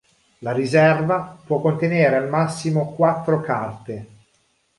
[0.39, 4.07] La riserva può contenere al massimo quattro carte.